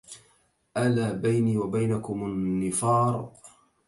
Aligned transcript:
ألا 0.77 1.11
بيني 1.11 1.57
وبينكم 1.57 2.25
النفار 2.25 3.33